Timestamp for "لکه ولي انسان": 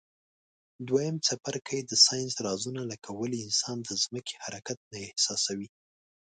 2.91-3.77